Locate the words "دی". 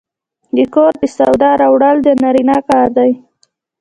2.97-3.11